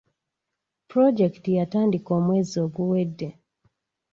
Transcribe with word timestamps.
Pulojekiti 0.89 1.51
yatandika 1.59 2.09
omwezi 2.19 2.55
oguwedde 2.65 3.29